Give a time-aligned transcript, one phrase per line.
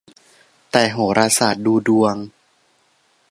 [0.71, 2.15] แต่โหราศาสตร์ดูดวง